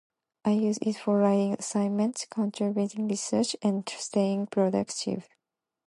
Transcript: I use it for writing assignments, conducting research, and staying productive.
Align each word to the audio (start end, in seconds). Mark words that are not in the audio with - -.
I 0.43 0.53
use 0.53 0.79
it 0.81 0.95
for 0.97 1.19
writing 1.19 1.53
assignments, 1.53 2.25
conducting 2.25 3.07
research, 3.07 3.55
and 3.61 3.87
staying 3.87 4.47
productive. 4.47 5.27